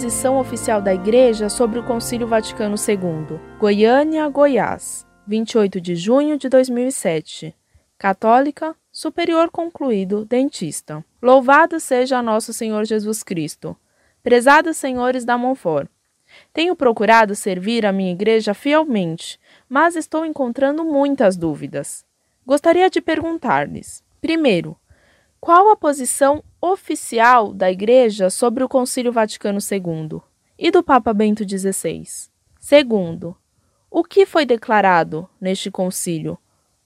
[0.00, 3.38] posição oficial da Igreja sobre o Concílio Vaticano II?
[3.58, 7.54] Goiânia, Goiás, 28 de junho de 2007.
[7.98, 11.04] Católica, superior concluído, dentista.
[11.20, 13.76] Louvado seja nosso Senhor Jesus Cristo.
[14.22, 15.90] Prezados senhores da Monfort,
[16.50, 22.06] tenho procurado servir a minha igreja fielmente, mas estou encontrando muitas dúvidas.
[22.46, 24.78] Gostaria de perguntar-lhes: primeiro,
[25.40, 30.20] qual a posição oficial da Igreja sobre o Concílio Vaticano II
[30.58, 32.04] e do Papa Bento XVI?
[32.58, 33.34] Segundo,
[33.90, 36.38] o que foi declarado neste concílio?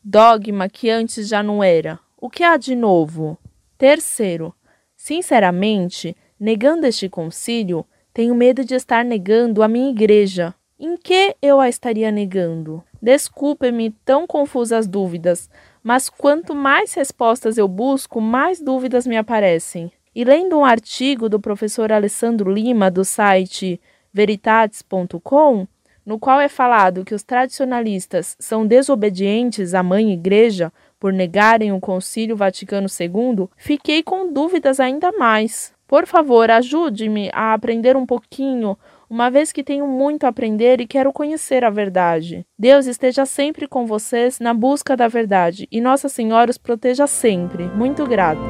[0.02, 1.98] Dogma que antes já não era.
[2.16, 3.36] O que há de novo?
[3.76, 4.54] Terceiro,
[4.96, 10.54] sinceramente, negando este concílio, tenho medo de estar negando a minha igreja.
[10.78, 12.84] Em que eu a estaria negando?
[13.02, 15.50] Desculpe-me tão confusas dúvidas,
[15.84, 19.92] mas quanto mais respostas eu busco, mais dúvidas me aparecem.
[20.14, 23.78] E lendo um artigo do professor Alessandro Lima do site
[24.10, 25.66] veritates.com,
[26.06, 31.80] no qual é falado que os tradicionalistas são desobedientes à Mãe Igreja por negarem o
[31.80, 35.74] Concílio Vaticano II, fiquei com dúvidas ainda mais.
[35.86, 40.86] Por favor, ajude-me a aprender um pouquinho uma vez que tenho muito a aprender e
[40.86, 42.46] quero conhecer a verdade.
[42.58, 47.64] Deus esteja sempre com vocês na busca da verdade e Nossa Senhora os proteja sempre.
[47.68, 48.40] Muito grata.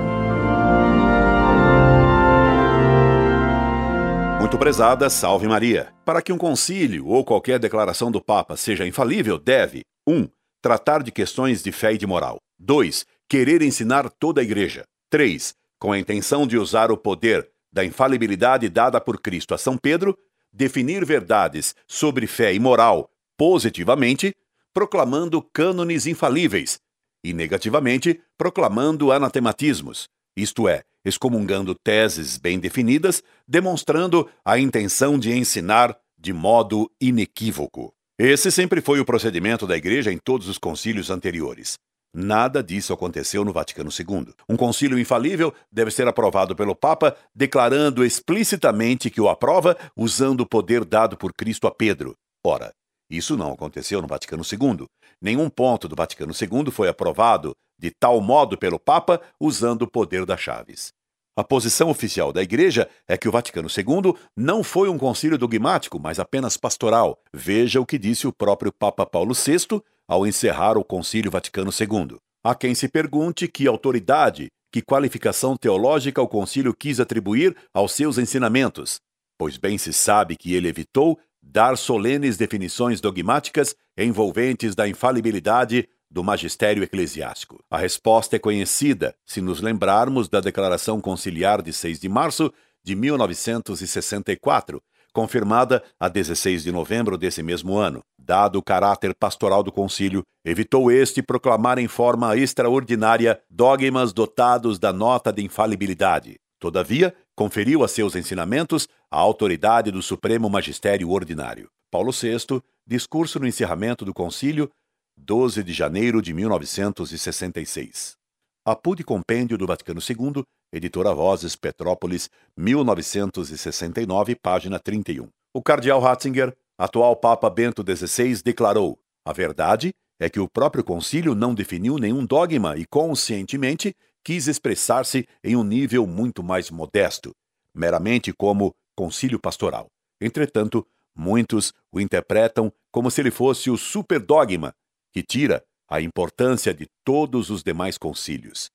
[4.41, 5.89] Muito prezada, salve Maria.
[6.05, 10.15] Para que um concílio ou qualquer declaração do Papa seja infalível, deve 1.
[10.15, 10.29] Um,
[10.61, 12.37] tratar de questões de fé e de moral.
[12.59, 13.07] 2.
[13.29, 14.85] Querer ensinar toda a igreja.
[15.11, 15.55] 3.
[15.79, 20.17] Com a intenção de usar o poder da infalibilidade dada por Cristo a São Pedro,
[20.55, 24.33] definir verdades sobre fé e moral positivamente,
[24.73, 26.79] proclamando cânones infalíveis,
[27.25, 35.97] e negativamente, proclamando anatematismos, isto é, excomungando teses bem definidas, demonstrando a intenção de ensinar
[36.19, 37.93] de modo inequívoco.
[38.19, 41.79] Esse sempre foi o procedimento da Igreja em todos os concílios anteriores.
[42.17, 44.33] Nada disso aconteceu no Vaticano II.
[44.49, 50.47] Um concílio infalível deve ser aprovado pelo Papa, declarando explicitamente que o aprova usando o
[50.47, 52.15] poder dado por Cristo a Pedro.
[52.47, 52.73] Ora,
[53.11, 54.87] isso não aconteceu no Vaticano II.
[55.21, 60.25] Nenhum ponto do Vaticano II foi aprovado de tal modo pelo Papa usando o poder
[60.25, 60.93] das chaves.
[61.37, 65.99] A posição oficial da Igreja é que o Vaticano II não foi um concílio dogmático,
[65.99, 67.19] mas apenas pastoral.
[67.33, 72.19] Veja o que disse o próprio Papa Paulo VI ao encerrar o Concílio Vaticano II.
[72.43, 78.19] Há quem se pergunte que autoridade, que qualificação teológica o concílio quis atribuir aos seus
[78.19, 79.01] ensinamentos,
[79.39, 86.23] pois bem se sabe que ele evitou dar solenes definições dogmáticas envolventes da infalibilidade do
[86.23, 87.63] magistério eclesiástico.
[87.71, 92.53] A resposta é conhecida se nos lembrarmos da Declaração Conciliar de 6 de março
[92.85, 94.83] de 1964,
[95.13, 98.03] confirmada a 16 de novembro desse mesmo ano.
[98.27, 104.95] Dado o caráter pastoral do concílio, evitou este proclamar em forma extraordinária dogmas dotados da
[104.95, 106.37] nota de infalibilidade.
[106.59, 111.69] Todavia, conferiu a seus ensinamentos a autoridade do Supremo Magistério Ordinário.
[111.91, 114.71] Paulo VI, discurso no encerramento do concílio,
[115.19, 118.17] 12 de janeiro de 1966.
[118.65, 120.43] Apude Compêndio do Vaticano II,
[120.73, 125.29] editora Vozes, Petrópolis, 1969, página 31.
[125.53, 131.35] O cardeal Ratzinger, atual Papa Bento XVI, declarou: A verdade é que o próprio concílio
[131.35, 137.35] não definiu nenhum dogma e, conscientemente, quis expressar-se em um nível muito mais modesto,
[137.75, 139.89] meramente como concílio pastoral.
[140.21, 144.75] Entretanto, muitos o interpretam como se ele fosse o superdogma
[145.13, 148.71] que tira a importância de todos os demais concílios.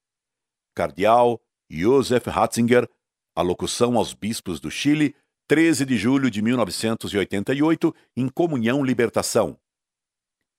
[0.75, 2.87] Cardeal Josef Ratzinger,
[3.35, 5.15] alocução aos bispos do Chile,
[5.49, 9.57] 13 de julho de 1988, em Comunhão Libertação.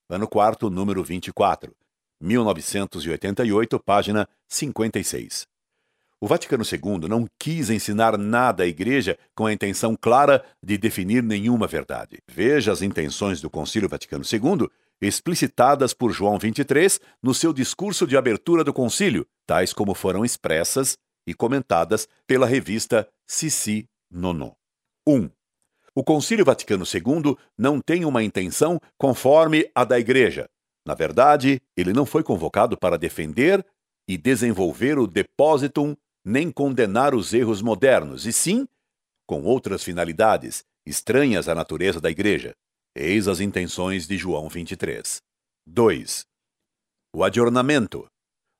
[0.09, 1.73] Ano 4, número 24,
[2.21, 5.47] 1988, página 56.
[6.21, 11.23] O Vaticano II não quis ensinar nada à Igreja com a intenção clara de definir
[11.23, 12.19] nenhuma verdade.
[12.29, 14.69] Veja as intenções do Concílio Vaticano II
[15.01, 20.99] explicitadas por João 23 no seu discurso de abertura do concílio, tais como foram expressas
[21.25, 24.60] e comentadas pela revista Sissi Nono.
[25.07, 25.31] 1.
[25.95, 30.49] O Concílio Vaticano II não tem uma intenção conforme a da Igreja.
[30.87, 33.65] Na verdade, ele não foi convocado para defender
[34.09, 38.67] e desenvolver o depositum nem condenar os erros modernos, e sim
[39.27, 42.53] com outras finalidades estranhas à natureza da Igreja.
[42.97, 45.23] Eis as intenções de João 23.
[45.67, 46.25] 2.
[47.15, 48.07] O adornamento.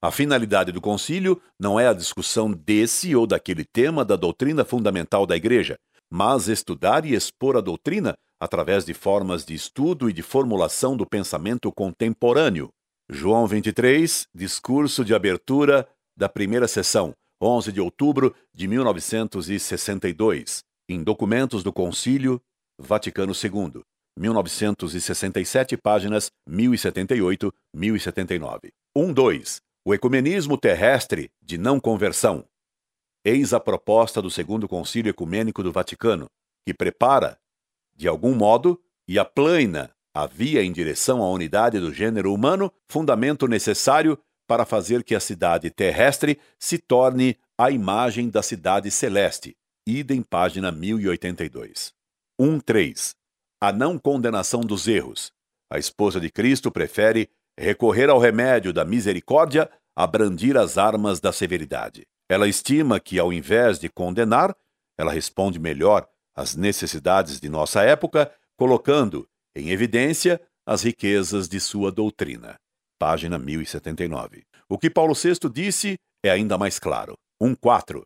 [0.03, 5.27] A finalidade do concílio não é a discussão desse ou daquele tema da doutrina fundamental
[5.27, 5.77] da Igreja,
[6.11, 11.07] mas estudar e expor a doutrina através de formas de estudo e de formulação do
[11.07, 12.71] pensamento contemporâneo.
[13.09, 15.87] João 23, discurso de abertura
[16.17, 22.41] da primeira sessão, 11 de outubro de 1962, em documentos do Concílio
[22.79, 23.83] Vaticano II,
[24.19, 28.73] 1967, páginas 1078, 1079.
[28.97, 29.61] 1.2.
[29.85, 32.45] O ecumenismo terrestre de não conversão.
[33.23, 36.27] Eis a proposta do Segundo Concílio Ecumênico do Vaticano,
[36.67, 37.39] que prepara,
[37.95, 43.47] de algum modo, e aplana a via em direção à unidade do gênero humano, fundamento
[43.47, 44.19] necessário
[44.49, 49.55] para fazer que a cidade terrestre se torne a imagem da cidade celeste.
[49.87, 51.93] Idem página 1082.
[52.41, 53.15] 1.3.
[53.61, 55.31] A não condenação dos erros.
[55.71, 57.29] A esposa de Cristo prefere
[57.59, 62.07] recorrer ao remédio da misericórdia a brandir as armas da severidade.
[62.31, 64.55] Ela estima que, ao invés de condenar,
[64.97, 71.91] ela responde melhor às necessidades de nossa época, colocando em evidência as riquezas de sua
[71.91, 72.57] doutrina.
[73.01, 74.45] Página 1079.
[74.69, 77.15] O que Paulo VI disse é ainda mais claro.
[77.43, 78.05] 1.4.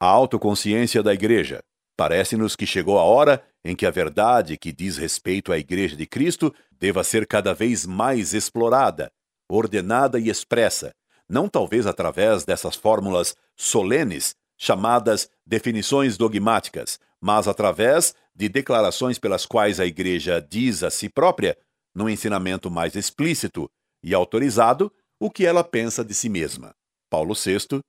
[0.00, 1.62] A autoconsciência da Igreja.
[1.98, 6.06] Parece-nos que chegou a hora em que a verdade que diz respeito à Igreja de
[6.06, 9.12] Cristo deva ser cada vez mais explorada,
[9.50, 10.94] ordenada e expressa,
[11.28, 19.80] não talvez através dessas fórmulas solenes chamadas definições dogmáticas, mas através de declarações pelas quais
[19.80, 21.58] a Igreja diz a si própria,
[21.94, 23.70] num ensinamento mais explícito
[24.02, 26.74] e autorizado, o que ela pensa de si mesma.
[27.10, 27.80] Paulo VI,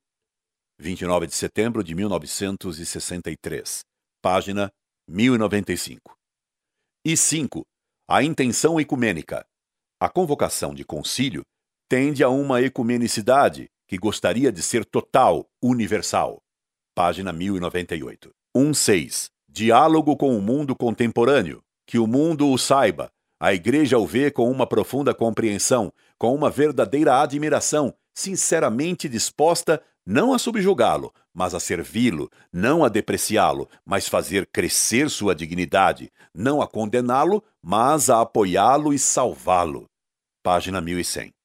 [0.79, 3.81] 29 de setembro de 1963
[4.21, 4.69] página
[5.07, 6.17] 1095.
[7.05, 7.65] E 5.
[8.09, 9.45] A intenção ecumênica.
[9.99, 11.43] A convocação de concílio
[11.89, 16.41] tende a uma ecumenicidade que gostaria de ser total, universal.
[16.93, 18.31] Página 1098.
[18.55, 19.29] 1.6.
[19.47, 21.61] Diálogo com o mundo contemporâneo.
[21.85, 23.09] Que o mundo o saiba.
[23.39, 30.33] A Igreja o vê com uma profunda compreensão, com uma verdadeira admiração, sinceramente disposta não
[30.33, 36.67] a subjugá-lo, mas a servi-lo, não a depreciá-lo, mas fazer crescer sua dignidade, não a
[36.67, 39.85] condená-lo, mas a apoiá-lo e salvá-lo.
[40.41, 41.36] Página 1100.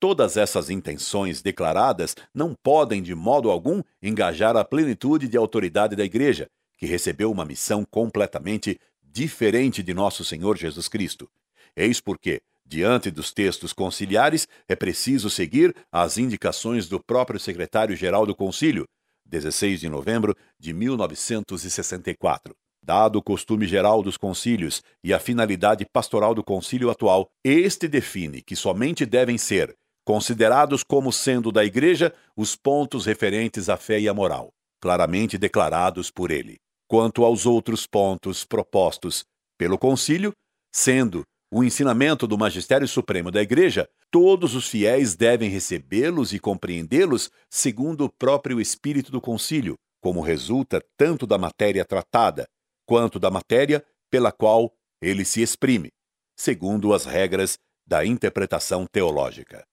[0.00, 6.02] Todas essas intenções declaradas não podem, de modo algum, engajar a plenitude de autoridade da
[6.04, 6.48] Igreja,
[6.78, 11.28] que recebeu uma missão completamente diferente de nosso Senhor Jesus Cristo.
[11.76, 18.32] Eis porque, Diante dos textos conciliares, é preciso seguir as indicações do próprio secretário-geral do
[18.32, 18.86] Concílio,
[19.26, 22.54] 16 de novembro de 1964.
[22.80, 28.40] Dado o costume geral dos concílios e a finalidade pastoral do concílio atual, este define
[28.40, 29.74] que somente devem ser
[30.04, 34.50] considerados como sendo da Igreja os pontos referentes à fé e à moral,
[34.80, 36.56] claramente declarados por ele.
[36.88, 39.24] Quanto aos outros pontos propostos
[39.58, 40.32] pelo concílio,
[40.74, 47.30] sendo o ensinamento do Magistério Supremo da Igreja, todos os fiéis devem recebê-los e compreendê-los
[47.50, 52.46] segundo o próprio espírito do concílio, como resulta tanto da matéria tratada,
[52.86, 54.72] quanto da matéria pela qual
[55.02, 55.90] ele se exprime,
[56.36, 59.64] segundo as regras da interpretação teológica.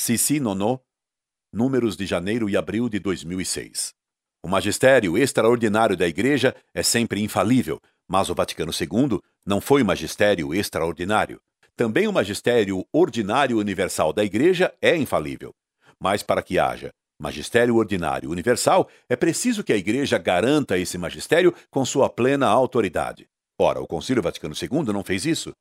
[0.00, 0.80] Sissi Nono,
[1.52, 3.92] números de janeiro e abril de 2006.
[4.40, 10.54] O magistério extraordinário da Igreja é sempre infalível, mas o Vaticano II não foi magistério
[10.54, 11.40] extraordinário.
[11.74, 15.52] Também o magistério ordinário universal da Igreja é infalível.
[16.00, 21.52] Mas para que haja magistério ordinário universal, é preciso que a Igreja garanta esse magistério
[21.72, 23.26] com sua plena autoridade.
[23.58, 25.52] Ora, o Concílio Vaticano II não fez isso.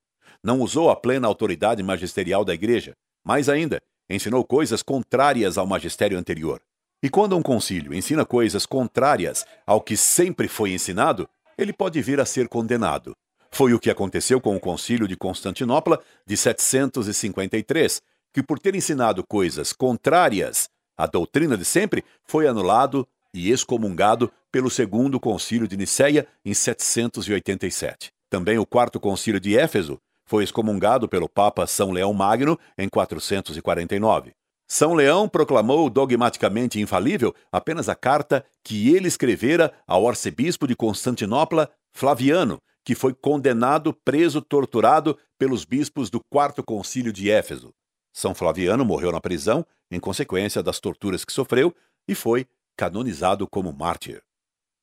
[0.44, 2.94] Não usou a plena autoridade magisterial da Igreja.
[3.26, 6.62] Mais ainda, ensinou coisas contrárias ao magistério anterior.
[7.02, 12.20] E quando um concílio ensina coisas contrárias ao que sempre foi ensinado, ele pode vir
[12.20, 13.16] a ser condenado.
[13.52, 18.02] Foi o que aconteceu com o Concílio de Constantinopla de 753,
[18.34, 24.70] que, por ter ensinado coisas contrárias à doutrina de sempre, foi anulado e excomungado pelo
[24.70, 28.12] Segundo Concílio de Nicéia em 787.
[28.30, 34.34] Também o Quarto Concílio de Éfeso foi excomungado pelo Papa São Leão Magno em 449.
[34.68, 41.72] São Leão proclamou dogmaticamente infalível apenas a carta que ele escrevera ao arcebispo de Constantinopla,
[41.94, 47.74] Flaviano, que foi condenado, preso, torturado pelos bispos do Quarto Concílio de Éfeso.
[48.14, 51.74] São Flaviano morreu na prisão em consequência das torturas que sofreu
[52.06, 54.22] e foi canonizado como mártir.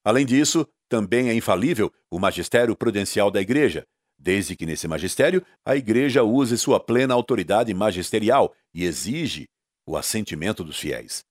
[0.03, 3.87] Além disso, também é infalível o magistério prudencial da Igreja,
[4.25, 9.47] desde que nesse magistério a Igreja use sua plena autoridade magisterial e exige
[9.87, 11.23] o assentimento dos fiéis.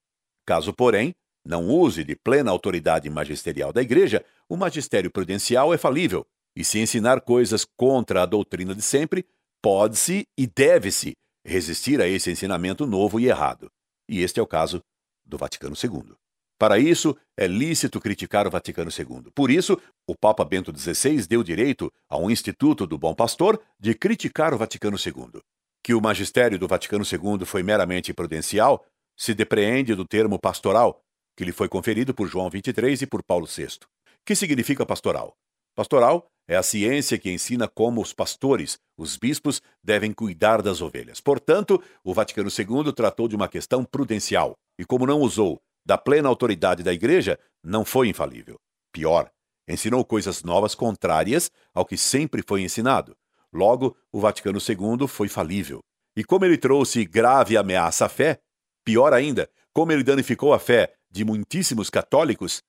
[0.46, 6.24] Caso, porém, não use de plena autoridade magisterial da Igreja, o magistério prudencial é falível,
[6.56, 9.26] e se ensinar coisas contra a doutrina de sempre,
[9.60, 13.72] pode-se e deve-se resistir a esse ensinamento novo e errado.
[14.08, 14.84] E este é o caso
[15.26, 16.14] do Vaticano II.
[16.63, 19.29] Para isso, é lícito criticar o Vaticano II.
[19.36, 19.77] Por isso,
[20.08, 24.58] o Papa Bento XVI deu direito a um Instituto do Bom Pastor de criticar o
[24.58, 25.41] Vaticano II.
[25.84, 31.01] Que o magistério do Vaticano II foi meramente prudencial se depreende do termo pastoral,
[31.36, 33.79] que lhe foi conferido por João XXIII e por Paulo VI.
[34.25, 35.36] Que significa pastoral?
[35.75, 41.20] Pastoral é a ciência que ensina como os pastores, os bispos, devem cuidar das ovelhas.
[41.20, 46.30] Portanto, o Vaticano II tratou de uma questão prudencial e, como não usou da plena
[46.30, 48.60] autoridade da Igreja, não foi infalível.
[48.92, 49.32] Pior,
[49.68, 53.16] ensinou coisas novas contrárias ao que sempre foi ensinado.
[53.52, 55.80] Logo, o Vaticano II foi falível.
[56.16, 58.40] E como ele trouxe grave ameaça à fé,
[58.84, 62.62] pior ainda, como ele danificou a fé de muitíssimos católicos,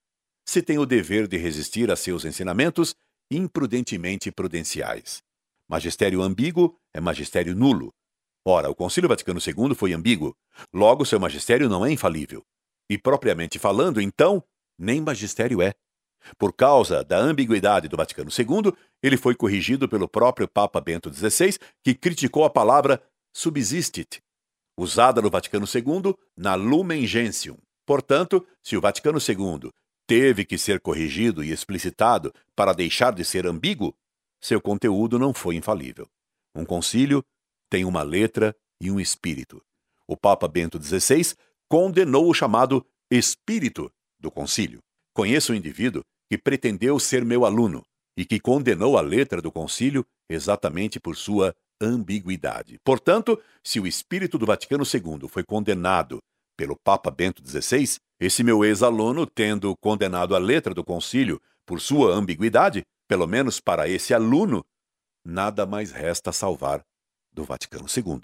[0.47, 2.95] se tem o dever de resistir a seus ensinamentos
[3.31, 5.23] imprudentemente prudenciais.
[5.69, 7.93] Magistério ambíguo é magistério nulo.
[8.47, 10.37] Ora, o Concílio Vaticano II foi ambíguo,
[10.73, 12.45] logo seu magistério não é infalível.
[12.89, 14.43] E propriamente falando, então,
[14.79, 15.75] nem magistério é.
[16.39, 18.73] Por causa da ambiguidade do Vaticano II,
[19.03, 24.23] ele foi corrigido pelo próprio Papa Bento XVI, que criticou a palavra subsistit,
[24.79, 27.59] usada no Vaticano II na Lumen Gentium.
[27.87, 29.71] Portanto, se o Vaticano II
[30.07, 33.95] teve que ser corrigido e explicitado para deixar de ser ambíguo,
[34.41, 36.09] seu conteúdo não foi infalível.
[36.55, 37.25] Um concílio
[37.71, 39.63] tem uma letra e um espírito.
[40.07, 41.35] O Papa Bento XVI
[41.69, 44.81] condenou o chamado espírito do concílio.
[45.15, 47.83] Conheço um indivíduo que pretendeu ser meu aluno
[48.17, 52.79] e que condenou a letra do concílio exatamente por sua ambiguidade.
[52.85, 56.19] Portanto, se o espírito do Vaticano II foi condenado
[56.57, 62.15] pelo Papa Bento XVI, esse meu ex-aluno, tendo condenado a letra do concílio por sua
[62.15, 64.65] ambiguidade, pelo menos para esse aluno,
[65.25, 66.85] nada mais resta salvar
[67.33, 68.21] do Vaticano II.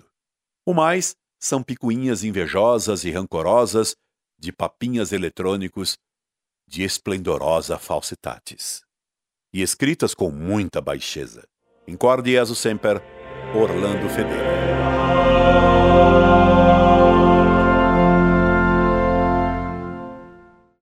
[0.65, 3.97] O mais são picuinhas invejosas e rancorosas
[4.39, 5.97] de papinhas eletrônicos
[6.69, 8.83] de esplendorosa falsitatis,
[9.53, 11.45] e escritas com muita baixeza.
[11.89, 13.03] Incorde Jesus Semper,
[13.55, 15.70] Orlando Fedeli.